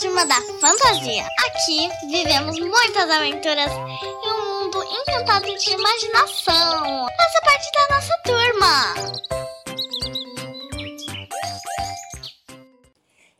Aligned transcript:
Turma 0.00 0.24
da 0.24 0.40
Fantasia. 0.58 1.26
Aqui 1.46 1.90
vivemos 2.10 2.58
muitas 2.58 3.10
aventuras 3.10 3.70
em 3.70 4.32
um 4.32 4.62
mundo 4.62 4.82
encantado 4.84 5.44
de 5.44 5.70
imaginação. 5.70 7.06
Faça 7.16 7.40
parte 7.44 7.70
da 7.76 7.94
nossa 7.94 8.18
turma! 8.24 8.94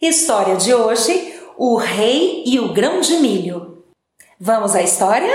História 0.01 0.57
de 0.57 0.75
hoje: 0.75 1.41
O 1.57 1.77
Rei 1.77 2.45
e 2.47 2.61
o 2.61 2.73
Grão 2.75 3.01
de 3.01 3.17
Milho. 3.17 3.83
Vamos 4.39 4.75
à 4.75 4.83
história? 4.83 5.35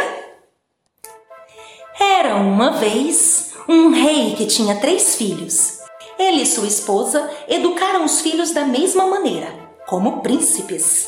Era 2.00 2.36
uma 2.36 2.74
vez 2.74 3.56
um 3.68 3.90
rei 3.90 4.36
que 4.36 4.46
tinha 4.46 4.80
três 4.80 5.16
filhos. 5.16 5.80
Ele 6.20 6.44
e 6.44 6.46
sua 6.46 6.68
esposa 6.68 7.28
educaram 7.48 8.06
os 8.06 8.22
filhos 8.22 8.52
da 8.52 8.66
mesma 8.66 9.08
maneira, 9.08 9.67
como 9.88 10.22
príncipes. 10.22 11.08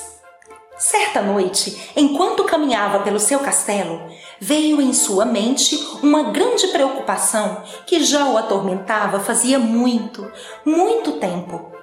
Certa 0.78 1.22
noite, 1.22 1.92
enquanto 1.98 2.46
caminhava 2.46 3.02
pelo 3.02 3.20
seu 3.20 3.40
castelo, 3.40 4.02
veio 4.40 4.82
em 4.82 4.94
sua 4.94 5.26
mente 5.26 5.76
uma 6.02 6.32
grande 6.32 6.68
preocupação 6.68 7.62
que 7.86 8.02
já 8.02 8.26
o 8.26 8.38
atormentava 8.38 9.20
fazia 9.20 9.60
muito, 9.60 10.32
muito 10.64 11.20
tempo. 11.20 11.74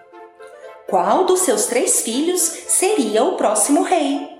Qual 0.88 1.24
dos 1.24 1.40
seus 1.40 1.66
três 1.66 2.00
filhos 2.00 2.40
seria 2.40 3.22
o 3.22 3.36
próximo 3.36 3.82
rei? 3.82 4.34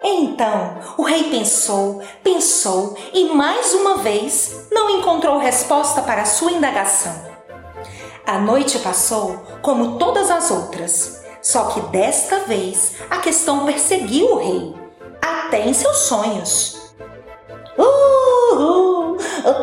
Então 0.00 0.78
o 0.96 1.02
rei 1.02 1.24
pensou, 1.24 2.00
pensou 2.22 2.96
e 3.12 3.24
mais 3.30 3.74
uma 3.74 3.96
vez 3.96 4.68
não 4.70 4.88
encontrou 4.90 5.38
resposta 5.38 6.02
para 6.02 6.24
sua 6.24 6.52
indagação. 6.52 7.12
A 8.24 8.38
noite 8.38 8.78
passou 8.78 9.42
como 9.60 9.98
todas 9.98 10.30
as 10.30 10.52
outras, 10.52 11.24
só 11.40 11.66
que 11.66 11.80
desta 11.92 12.40
vez 12.40 12.96
a 13.08 13.18
questão 13.18 13.64
perseguiu 13.64 14.32
o 14.32 14.38
rei, 14.38 14.74
até 15.20 15.66
em 15.66 15.72
seus 15.72 15.96
sonhos. 15.98 16.78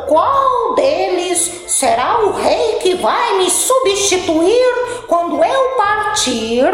Qual 0.07 0.75
deles 0.75 1.65
será 1.67 2.23
o 2.25 2.31
rei 2.31 2.79
que 2.79 2.95
vai 2.95 3.39
me 3.39 3.49
substituir 3.49 5.03
quando 5.07 5.43
eu 5.43 5.75
partir? 5.75 6.65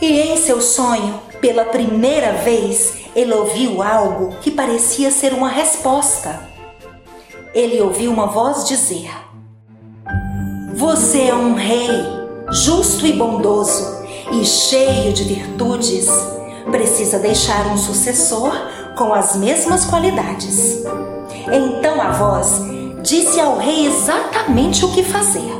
E 0.00 0.20
em 0.20 0.36
seu 0.36 0.60
sonho, 0.60 1.22
pela 1.40 1.64
primeira 1.64 2.32
vez, 2.32 2.94
ele 3.14 3.32
ouviu 3.32 3.82
algo 3.82 4.36
que 4.40 4.50
parecia 4.50 5.10
ser 5.10 5.32
uma 5.32 5.48
resposta. 5.48 6.40
Ele 7.54 7.80
ouviu 7.80 8.10
uma 8.10 8.26
voz 8.26 8.66
dizer: 8.66 9.10
Você 10.74 11.28
é 11.28 11.34
um 11.34 11.54
rei, 11.54 12.04
justo 12.52 13.06
e 13.06 13.14
bondoso, 13.14 14.04
e 14.30 14.44
cheio 14.44 15.12
de 15.12 15.24
virtudes. 15.24 16.06
Precisa 16.70 17.18
deixar 17.18 17.66
um 17.68 17.76
sucessor 17.76 18.52
com 18.96 19.12
as 19.12 19.34
mesmas 19.36 19.86
qualidades. 19.86 20.84
Então 21.50 22.00
a 22.00 22.12
voz 22.12 22.60
disse 23.02 23.40
ao 23.40 23.56
rei 23.56 23.86
exatamente 23.86 24.84
o 24.84 24.92
que 24.92 25.02
fazer. 25.02 25.50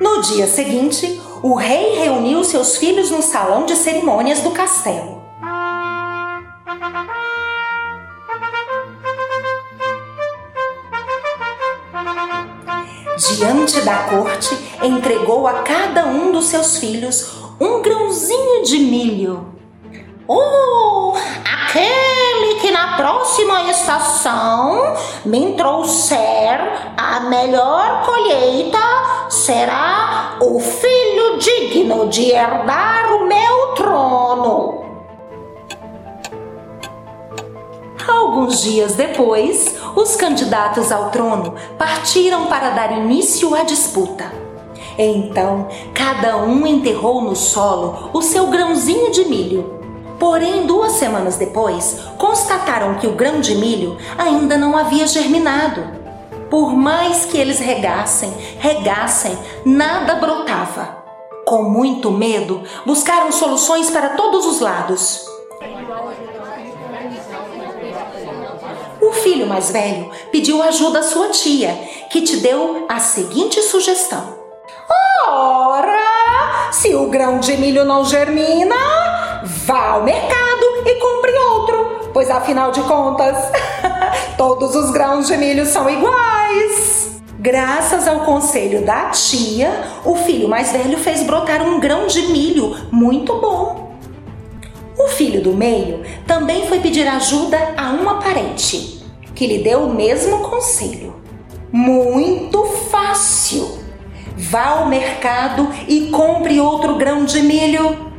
No 0.00 0.20
dia 0.22 0.46
seguinte, 0.46 1.20
o 1.42 1.54
rei 1.54 1.98
reuniu 1.98 2.44
seus 2.44 2.76
filhos 2.76 3.10
no 3.10 3.22
salão 3.22 3.64
de 3.64 3.76
cerimônias 3.76 4.40
do 4.40 4.50
castelo. 4.50 5.22
Diante 13.36 13.80
da 13.82 14.04
corte, 14.04 14.56
entregou 14.82 15.46
a 15.46 15.62
cada 15.62 16.06
um 16.06 16.32
dos 16.32 16.46
seus 16.46 16.78
filhos 16.78 17.34
um 17.60 17.82
grãozinho 17.82 18.64
de 18.64 18.78
milho. 18.78 19.46
Oh, 20.26 21.14
aquele 21.44 22.54
que 22.60 22.70
na 22.70 22.96
próxima 22.96 23.70
estação 23.70 24.94
me 25.24 25.54
trouxer 25.54 26.58
a 26.96 27.20
melhor 27.20 28.04
colheita 28.04 28.78
será 29.28 30.38
o 30.40 30.58
filho 30.58 31.38
digno 31.38 32.08
de 32.08 32.30
herdar 32.30 33.12
o 33.14 33.26
meu 33.26 33.74
trono. 33.74 34.87
Alguns 38.08 38.62
dias 38.62 38.94
depois, 38.94 39.76
os 39.94 40.16
candidatos 40.16 40.90
ao 40.90 41.10
trono 41.10 41.54
partiram 41.78 42.46
para 42.46 42.70
dar 42.70 42.96
início 42.96 43.54
à 43.54 43.62
disputa. 43.62 44.32
Então, 44.98 45.68
cada 45.94 46.38
um 46.38 46.66
enterrou 46.66 47.20
no 47.20 47.36
solo 47.36 48.10
o 48.12 48.22
seu 48.22 48.48
grãozinho 48.48 49.12
de 49.12 49.24
milho 49.26 49.78
Porém, 50.18 50.66
duas 50.66 50.92
semanas 50.92 51.36
depois, 51.36 52.00
constataram 52.18 52.96
que 52.96 53.06
o 53.06 53.12
grão 53.12 53.40
de 53.40 53.54
milho 53.54 53.96
ainda 54.18 54.58
não 54.58 54.76
havia 54.76 55.06
germinado. 55.06 55.84
Por 56.50 56.74
mais 56.74 57.24
que 57.24 57.38
eles 57.38 57.60
regassem, 57.60 58.32
regassem, 58.58 59.38
nada 59.64 60.16
brotava. 60.16 60.98
Com 61.46 61.62
muito 61.62 62.10
medo, 62.10 62.62
buscaram 62.84 63.30
soluções 63.30 63.90
para 63.90 64.10
todos 64.10 64.44
os 64.44 64.60
lados. 64.60 65.24
Filho 69.28 69.46
mais 69.46 69.70
velho 69.70 70.10
pediu 70.32 70.62
ajuda 70.62 71.00
à 71.00 71.02
sua 71.02 71.28
tia, 71.28 71.78
que 72.10 72.22
te 72.22 72.38
deu 72.38 72.86
a 72.88 72.98
seguinte 72.98 73.60
sugestão: 73.60 74.38
Ora, 75.28 76.70
se 76.72 76.94
o 76.94 77.10
grão 77.10 77.38
de 77.38 77.54
milho 77.58 77.84
não 77.84 78.06
germina, 78.06 78.74
Vá 79.66 79.90
ao 79.90 80.02
mercado 80.02 80.64
e 80.86 80.94
compre 80.94 81.30
outro, 81.30 82.10
pois 82.14 82.30
afinal 82.30 82.70
de 82.70 82.80
contas, 82.84 83.36
todos 84.38 84.74
os 84.74 84.90
grãos 84.92 85.26
de 85.26 85.36
milho 85.36 85.66
são 85.66 85.90
iguais. 85.90 87.20
Graças 87.38 88.08
ao 88.08 88.20
conselho 88.20 88.86
da 88.86 89.10
tia, 89.10 89.70
o 90.06 90.16
filho 90.16 90.48
mais 90.48 90.72
velho 90.72 90.96
fez 90.96 91.22
brotar 91.22 91.60
um 91.60 91.78
grão 91.78 92.06
de 92.06 92.22
milho 92.28 92.74
muito 92.90 93.34
bom. 93.34 93.92
O 94.98 95.06
filho 95.08 95.42
do 95.42 95.52
meio 95.52 96.02
também 96.26 96.66
foi 96.66 96.80
pedir 96.80 97.06
ajuda 97.06 97.74
a 97.76 97.90
uma 97.90 98.20
parente, 98.20 98.97
que 99.38 99.46
lhe 99.46 99.58
deu 99.58 99.84
o 99.84 99.94
mesmo 99.94 100.40
conselho. 100.40 101.14
Muito 101.70 102.64
fácil! 102.90 103.78
Vá 104.36 104.80
ao 104.80 104.88
mercado 104.88 105.68
e 105.86 106.08
compre 106.08 106.58
outro 106.58 106.96
grão 106.96 107.24
de 107.24 107.40
milho. 107.42 108.10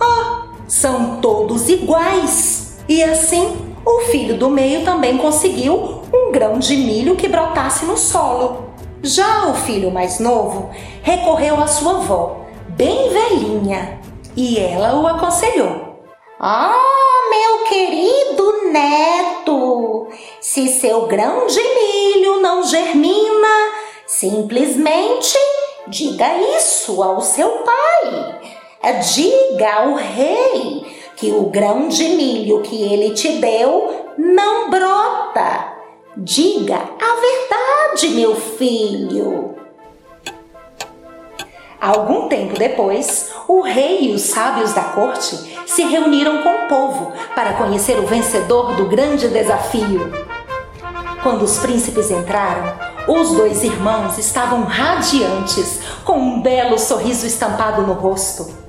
Oh, 0.00 0.56
são 0.66 1.20
todos 1.20 1.68
iguais. 1.68 2.78
E 2.88 3.00
assim, 3.00 3.56
o 3.84 4.00
filho 4.10 4.36
do 4.36 4.50
meio 4.50 4.84
também 4.84 5.16
conseguiu 5.16 6.02
um 6.12 6.32
grão 6.32 6.58
de 6.58 6.76
milho 6.76 7.14
que 7.14 7.28
brotasse 7.28 7.84
no 7.84 7.96
solo. 7.96 8.70
Já 9.04 9.46
o 9.46 9.54
filho 9.54 9.92
mais 9.92 10.18
novo 10.18 10.70
recorreu 11.00 11.62
à 11.62 11.68
sua 11.68 11.98
avó, 11.98 12.40
bem 12.70 13.08
velhinha, 13.10 14.00
e 14.36 14.58
ela 14.58 15.00
o 15.00 15.06
aconselhou. 15.06 15.85
Ah, 16.38 16.78
meu 17.30 17.64
querido 17.64 18.70
neto, 18.70 20.08
se 20.40 20.68
seu 20.68 21.06
grão 21.06 21.46
de 21.46 21.62
milho 21.62 22.40
não 22.40 22.62
germina, 22.62 23.72
simplesmente 24.06 25.38
diga 25.88 26.36
isso 26.56 27.02
ao 27.02 27.20
seu 27.20 27.48
pai 27.58 28.36
Diga 28.92 29.74
ao 29.74 29.94
rei 29.94 30.86
que 31.16 31.32
o 31.32 31.50
grão 31.50 31.88
de 31.88 32.10
milho 32.10 32.62
que 32.62 32.84
ele 32.84 33.10
te 33.14 33.32
deu 33.38 34.12
não 34.16 34.70
brota. 34.70 35.74
Diga 36.16 36.76
a 36.76 37.96
verdade, 37.96 38.10
meu 38.10 38.36
filho. 38.36 39.56
Algum 41.80 42.28
tempo 42.28 42.58
depois, 42.58 43.30
o 43.46 43.60
rei 43.60 44.10
e 44.10 44.14
os 44.14 44.22
sábios 44.22 44.72
da 44.72 44.82
corte 44.82 45.36
se 45.66 45.84
reuniram 45.84 46.42
com 46.42 46.48
o 46.48 46.68
povo 46.68 47.12
para 47.34 47.54
conhecer 47.54 47.98
o 47.98 48.06
vencedor 48.06 48.74
do 48.74 48.86
grande 48.86 49.28
desafio. 49.28 50.10
Quando 51.22 51.42
os 51.42 51.58
príncipes 51.58 52.10
entraram, 52.10 52.72
os 53.08 53.30
dois 53.30 53.62
irmãos 53.62 54.16
estavam 54.18 54.62
radiantes, 54.64 55.80
com 56.04 56.18
um 56.18 56.40
belo 56.40 56.78
sorriso 56.78 57.26
estampado 57.26 57.82
no 57.82 57.92
rosto 57.92 58.66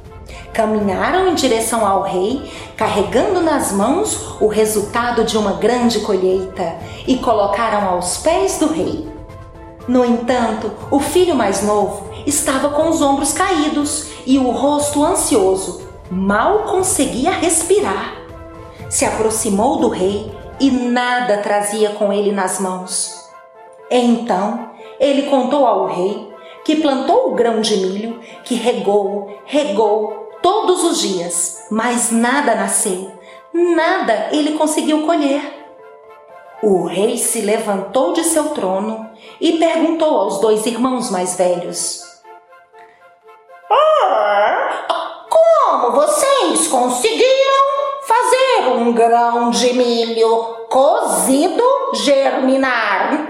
caminharam 0.57 1.27
em 1.27 1.35
direção 1.35 1.85
ao 1.85 2.01
rei, 2.01 2.51
carregando 2.75 3.41
nas 3.41 3.71
mãos 3.71 4.41
o 4.41 4.47
resultado 4.47 5.23
de 5.23 5.37
uma 5.37 5.53
grande 5.53 5.99
colheita 5.99 6.77
e 7.05 7.15
colocaram 7.17 7.87
aos 7.87 8.17
pés 8.17 8.57
do 8.57 8.65
rei. 8.73 9.07
No 9.87 10.03
entanto, 10.03 10.71
o 10.89 10.99
filho 10.99 11.35
mais 11.35 11.61
novo 11.61 12.06
estava 12.27 12.69
com 12.69 12.89
os 12.89 13.01
ombros 13.01 13.31
caídos 13.31 14.07
e 14.25 14.37
o 14.37 14.51
rosto 14.51 15.03
ansioso, 15.03 15.87
mal 16.11 16.63
conseguia 16.63 17.31
respirar. 17.31 18.15
Se 18.89 19.05
aproximou 19.05 19.77
do 19.77 19.87
rei 19.87 20.31
e 20.59 20.69
nada 20.69 21.37
trazia 21.37 21.91
com 21.91 22.11
ele 22.11 22.31
nas 22.31 22.59
mãos. 22.59 23.25
Então 23.89 24.71
ele 24.99 25.23
contou 25.23 25.65
ao 25.65 25.85
rei 25.85 26.27
que 26.65 26.75
plantou 26.75 27.31
o 27.31 27.35
grão 27.35 27.61
de 27.61 27.77
milho, 27.77 28.19
que 28.43 28.55
regou, 28.55 29.39
regou 29.45 30.29
todos 30.41 30.83
os 30.83 30.99
dias, 30.99 31.65
mas 31.71 32.11
nada 32.11 32.55
nasceu, 32.55 33.09
nada 33.53 34.27
ele 34.33 34.57
conseguiu 34.57 35.05
colher. 35.05 35.41
O 36.61 36.85
rei 36.85 37.17
se 37.17 37.39
levantou 37.39 38.11
de 38.13 38.23
seu 38.23 38.49
trono 38.49 39.07
e 39.39 39.53
perguntou 39.53 40.19
aos 40.19 40.41
dois 40.41 40.65
irmãos 40.65 41.09
mais 41.11 41.37
velhos: 41.37 42.06
grão 48.97 49.51
de 49.51 49.73
milho 49.73 50.65
cozido 50.69 51.63
germinar? 51.93 53.27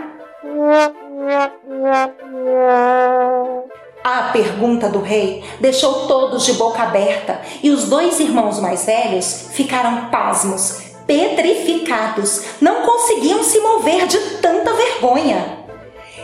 A 4.02 4.30
pergunta 4.32 4.88
do 4.88 5.02
rei 5.02 5.44
deixou 5.60 6.08
todos 6.08 6.46
de 6.46 6.54
boca 6.54 6.82
aberta 6.84 7.42
e 7.62 7.70
os 7.70 7.84
dois 7.84 8.18
irmãos 8.22 8.62
mais 8.62 8.86
velhos 8.86 9.50
ficaram 9.52 10.06
pasmos, 10.10 10.94
petrificados, 11.06 12.44
não 12.62 12.84
conseguiam 12.84 13.44
se 13.44 13.60
mover 13.60 14.08
de 14.08 14.18
tanta 14.42 14.72
vergonha. 14.72 15.66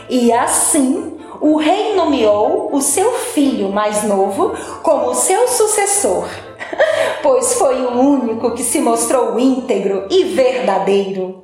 E 0.10 0.32
assim, 0.32 1.18
o 1.42 1.58
rei 1.58 1.96
nomeou 1.96 2.70
o 2.72 2.82
seu 2.82 3.12
filho 3.12 3.70
mais 3.70 4.04
novo 4.04 4.54
como 4.82 5.14
seu 5.14 5.50
sucessor, 5.50 6.30
pois 7.24 7.54
foi 7.54 7.82
o 7.82 7.98
único 7.98 8.52
que 8.52 8.62
se 8.62 8.82
mostrou 8.82 9.40
íntegro 9.40 10.06
e 10.10 10.26
verdadeiro. 10.26 11.42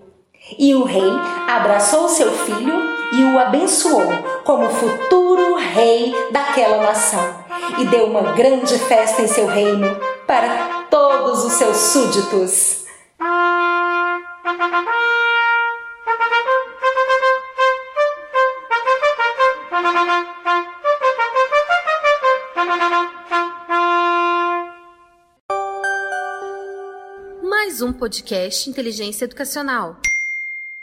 E 0.58 0.76
o 0.76 0.84
rei 0.84 1.12
abraçou 1.48 2.10
seu 2.10 2.30
filho 2.32 2.74
e 3.14 3.24
o 3.24 3.40
abençoou 3.40 4.04
como 4.44 4.70
futuro 4.70 5.56
rei 5.56 6.14
daquela 6.32 6.84
nação 6.84 7.34
e 7.78 7.86
deu 7.86 8.06
uma 8.06 8.34
grande 8.34 8.78
festa 8.78 9.22
em 9.22 9.28
seu 9.28 9.48
reino 9.48 9.98
para 10.28 10.86
todos 10.90 11.46
os 11.46 11.54
seus 11.54 11.78
súditos. 11.78 12.80
Mais 27.62 27.82
um 27.82 27.92
podcast 27.92 28.70
Inteligência 28.70 29.26
Educacional. 29.26 30.00